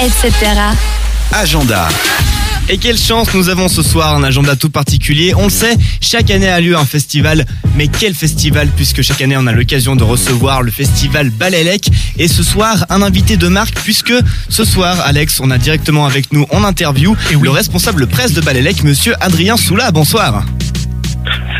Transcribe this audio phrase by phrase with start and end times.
[0.00, 0.32] etc.
[1.32, 1.88] Agenda.
[2.68, 5.34] Et quelle chance nous avons ce soir, un agenda tout particulier.
[5.36, 7.44] On le sait, chaque année a lieu un festival.
[7.76, 11.90] Mais quel festival puisque chaque année on a l'occasion de recevoir le festival Balélec.
[12.16, 14.14] Et ce soir, un invité de marque puisque
[14.48, 18.82] ce soir, Alex, on a directement avec nous en interview le responsable presse de Balélec,
[18.84, 19.90] monsieur Adrien Soula.
[19.90, 20.44] Bonsoir.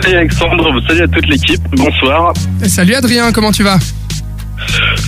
[0.00, 2.32] Salut Alexandre, salut à toute l'équipe, bonsoir.
[2.66, 3.78] Salut Adrien, comment tu vas?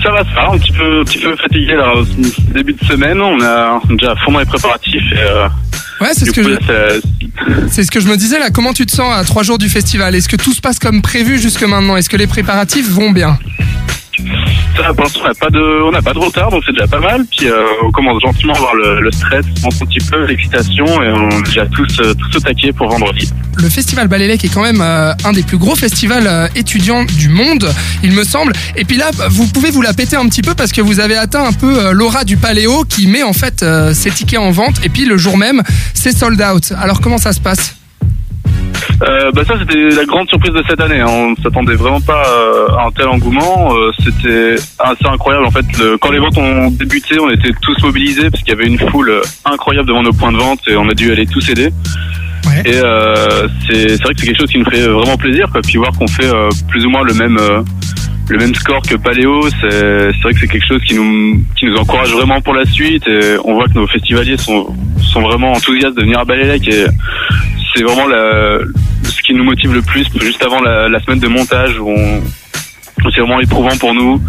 [0.02, 2.04] Ça va, ça va, un petit peu, un petit peu fatigué là, au
[2.52, 5.46] début de semaine, on a déjà à fond dans les préparatifs et euh,
[6.00, 7.00] Ouais, c'est ce, que coup, je- là,
[7.68, 8.50] c'est ce que je me disais là.
[8.50, 10.16] Comment tu te sens à trois jours du festival?
[10.16, 11.96] Est-ce que tout se passe comme prévu jusque maintenant?
[11.96, 13.38] Est-ce que les préparatifs vont bien?
[14.76, 17.00] Ça pour l'instant on n'a pas de, on pas de retard donc c'est déjà pas
[17.00, 17.24] mal.
[17.30, 21.10] Puis euh, on commence gentiment à voir le, stress, on un petit peu l'excitation et
[21.10, 23.30] on est déjà tous, euh, tous au taquet pour vendredi.
[23.56, 27.68] Le festival Balélec est quand même euh, un des plus gros festivals étudiants du monde,
[28.02, 28.52] il me semble.
[28.76, 31.16] Et puis là, vous pouvez vous la péter un petit peu parce que vous avez
[31.16, 34.76] atteint un peu l'aura du Paléo qui met en fait ses tickets en vente.
[34.84, 35.62] Et puis le jour même,
[35.94, 36.72] c'est sold out.
[36.78, 37.81] Alors comment ça se passe?
[39.02, 41.00] Euh, bah ça c'était la grande surprise de cette année.
[41.00, 41.06] hein.
[41.08, 43.74] On ne s'attendait vraiment pas euh, à un tel engouement.
[43.74, 45.64] Euh, c'était assez incroyable en fait.
[45.78, 48.78] Le- quand les ventes ont débuté, on était tous mobilisés parce qu'il y avait une
[48.78, 49.12] foule
[49.44, 51.70] incroyable devant nos points de vente et on a dû aller tous aider.
[52.46, 52.62] Ouais.
[52.64, 55.48] Et euh, c'est vrai que c'est quelque chose qui nous fait vraiment plaisir.
[55.50, 55.60] Quoi.
[55.62, 56.30] Puis voir qu'on fait
[56.68, 57.38] plus ou moins le même
[58.28, 61.66] le même score que Paléo, c'est c'est vrai que c'est quelque chose qui nous qui
[61.66, 63.06] nous encourage vraiment pour la suite.
[63.08, 66.86] Et on voit que nos festivaliers sont sont vraiment enthousiastes de venir à Balélec et
[67.74, 68.58] c'est vraiment la,
[69.04, 72.22] ce qui nous motive le plus juste avant la, la semaine de montage où on
[73.14, 74.20] c'est vraiment éprouvant pour nous.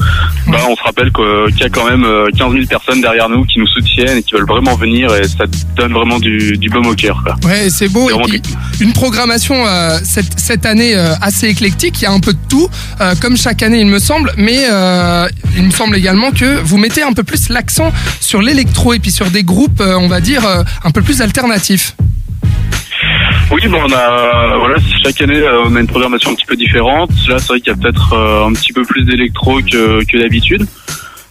[0.48, 3.44] Bah, on se rappelle qu'il y a quand même euh, 15 000 personnes derrière nous
[3.46, 6.88] qui nous soutiennent et qui veulent vraiment venir et ça donne vraiment du, du baume
[6.88, 7.24] au cœur.
[7.24, 7.36] quoi.
[7.48, 8.10] Ouais, c'est beau.
[8.10, 8.42] Et puis,
[8.82, 12.02] une programmation euh, cette, cette année euh, assez éclectique.
[12.02, 12.68] Il y a un peu de tout,
[13.00, 14.32] euh, comme chaque année, il me semble.
[14.38, 17.92] Mais euh, il me semble également que vous mettez un peu plus l'accent
[18.22, 21.22] sur l'électro et puis sur des groupes, euh, on va dire, euh, un peu plus
[21.22, 21.96] alternatifs.
[23.52, 26.56] Oui, bon, on a voilà, chaque année euh, on a une programmation un petit peu
[26.56, 27.10] différente.
[27.28, 30.18] Là, c'est vrai qu'il y a peut-être euh, un petit peu plus d'électro que, que
[30.18, 30.66] d'habitude.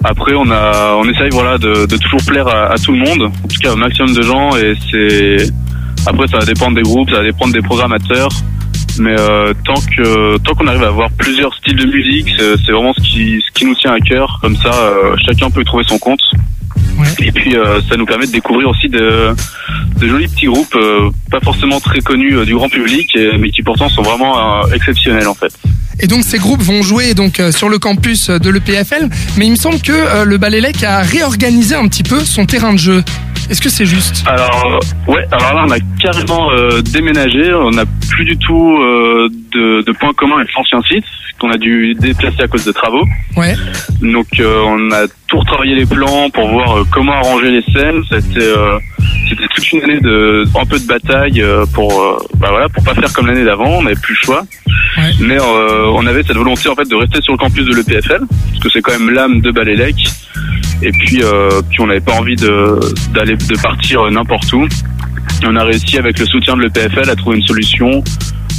[0.04, 3.60] Après, on a, on essaye voilà de, toujours plaire à, tout le monde, en tout
[3.62, 4.56] cas au maximum de gens.
[4.56, 5.50] Et c'est
[6.06, 8.30] après ça va dépendre des groupes, ça va dépendre des programmateurs.
[8.98, 12.92] Mais euh, tant que tant qu'on arrive à avoir plusieurs styles de musique, c'est vraiment
[12.94, 14.38] ce qui ce qui nous tient à cœur.
[14.42, 16.20] Comme ça, euh, chacun peut trouver son compte.
[17.20, 19.34] Et puis euh, ça nous permet de découvrir aussi de,
[20.00, 23.88] jolis petits groupes, euh, pas forcément très connus euh, du grand public, mais qui pourtant
[23.88, 25.52] sont vraiment exceptionnels en fait.
[26.00, 29.08] Et donc ces groupes vont jouer donc euh, sur le campus de l'EPFL.
[29.36, 32.72] Mais il me semble que euh, le Balélec a réorganisé un petit peu son terrain
[32.72, 33.02] de jeu.
[33.50, 34.24] Est-ce que c'est juste?
[34.26, 39.28] Alors ouais, alors là on a carrément euh, déménagé, on n'a plus du tout euh,
[39.52, 41.04] de, de points communs avec l'ancien site
[41.38, 43.04] qu'on a dû déplacer à cause de travaux.
[43.36, 43.54] Ouais.
[44.00, 48.02] Donc euh, on a tout retravaillé les plans pour voir euh, comment arranger les scènes.
[48.08, 48.78] C'était euh,
[49.28, 52.84] c'était toute une année de un peu de bataille euh, pour euh, bah voilà pour
[52.84, 53.78] pas faire comme l'année d'avant.
[53.78, 54.44] On n'avait plus le choix.
[55.22, 58.22] Mais euh, on avait cette volonté en fait de rester sur le campus de l'EPFL
[58.28, 59.94] parce que c'est quand même l'âme de Balélec.
[60.82, 62.80] Et puis euh, on n'avait pas envie de
[63.14, 64.64] d'aller de partir n'importe où.
[64.64, 68.02] Et on a réussi avec le soutien de l'EPFL à trouver une solution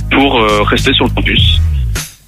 [0.09, 1.59] pour euh, rester sur le campus.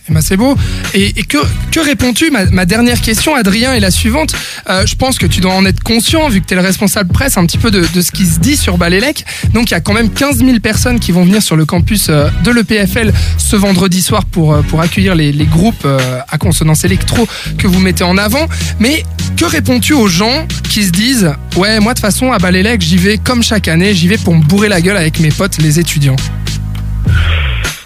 [0.08, 0.56] Eh ben, c'est beau.
[0.94, 1.40] Et, que,
[1.72, 2.30] que réponds-tu?
[2.30, 4.34] Ma, ma dernière question, Adrien, est la suivante.
[4.70, 7.12] Euh, je pense que tu dois en être conscient, vu que tu es le responsable
[7.12, 9.26] presse, un petit peu de, de ce qui se dit sur Balélec.
[9.54, 12.08] Donc, il y a quand même 15 000 personnes qui vont venir sur le campus
[12.10, 15.88] euh, de l'EPFL ce vendredi soir pour, euh, pour accueillir les, les groupes
[16.30, 17.28] à consonance électro
[17.58, 18.48] que vous mettez en avant.
[18.80, 19.04] Mais
[19.38, 22.98] que réponds-tu aux gens qui se disent Ouais, moi, de toute façon, à Balélec, j'y
[22.98, 25.80] vais comme chaque année, j'y vais pour me bourrer la gueule avec mes potes, les
[25.80, 26.16] étudiants?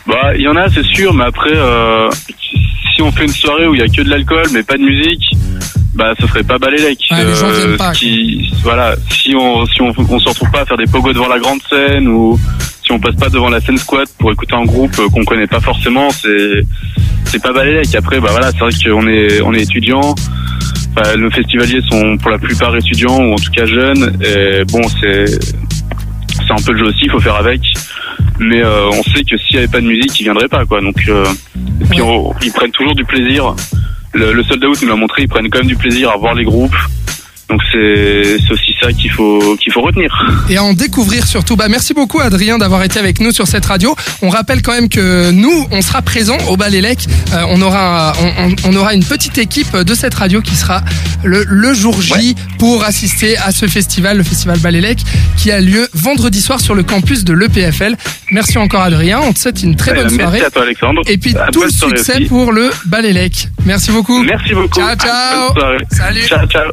[0.09, 2.09] Bah, il y en a, c'est sûr, mais après, euh,
[2.95, 4.81] si on fait une soirée où il y a que de l'alcool, mais pas de
[4.81, 5.23] musique,
[5.93, 6.97] bah, ça ferait pas Balélec.
[7.11, 10.49] Ouais, les gens viennent pas, ce qui, voilà, si on, si on, on se retrouve
[10.51, 12.39] pas à faire des pogos devant la grande scène ou
[12.83, 15.45] si on passe pas devant la scène squat pour écouter un groupe euh, qu'on connaît
[15.47, 16.65] pas forcément, c'est,
[17.25, 17.93] c'est pas Balélec.
[17.93, 20.15] Après, bah voilà, c'est vrai qu'on est, on est étudiant.
[21.17, 24.17] Nos festivaliers sont pour la plupart étudiants ou en tout cas jeunes.
[24.21, 27.61] Et bon, c'est, c'est un peu le jeu aussi, il faut faire avec.
[28.39, 30.81] Mais euh, on sait que s'il n'y avait pas de musique, ils viendraient pas, quoi.
[30.81, 31.25] Donc, euh,
[31.81, 33.53] et puis on- ils prennent toujours du plaisir.
[34.13, 36.33] Le, le sold out nous l'a montré, ils prennent quand même du plaisir à voir
[36.33, 36.75] les groupes.
[37.49, 40.09] Donc c'est c'est aussi ça qu'il faut qu'il faut retenir.
[40.49, 41.55] et à en découvrir surtout.
[41.55, 43.95] Bah, merci beaucoup Adrien d'avoir été avec nous sur cette radio.
[44.21, 46.99] On rappelle quand même que nous, on sera présents au Balélec.
[47.33, 50.83] Euh, on aura on, on- aura une petite équipe de cette radio qui sera
[51.23, 54.99] le, le jour J pour assister à ce festival, le festival Balélec,
[55.35, 57.95] qui a lieu vendredi soir sur le campus de l'EPFL.
[58.31, 59.19] Merci encore Adrien.
[59.21, 60.39] On te souhaite une très Euh, bonne soirée.
[60.39, 61.01] Merci à toi Alexandre.
[61.07, 62.25] Et puis À tout le succès aussi.
[62.25, 63.49] pour le Balélec.
[63.65, 64.21] Merci beaucoup.
[64.23, 64.79] Merci beaucoup.
[64.79, 65.53] Ciao, ciao.
[65.91, 66.21] Salut.
[66.27, 66.71] Ciao ciao.